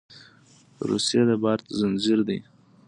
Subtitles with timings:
[0.89, 2.39] رسۍ د باور زنجیر دی.